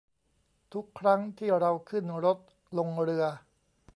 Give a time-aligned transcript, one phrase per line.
[0.73, 2.37] ทุกครั้งที่เราขึ้นรถ
[2.77, 3.25] ลงเรือ